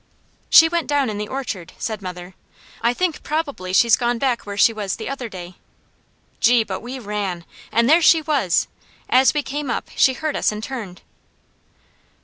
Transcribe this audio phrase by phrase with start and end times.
[0.49, 2.33] "She went down in the orchard," said mother.
[2.81, 5.57] "I think probably she's gone back where she was the other day."
[6.39, 7.45] Gee, but we ran!
[7.71, 8.67] And there she was!
[9.11, 11.03] As we came up, she heard us and turned.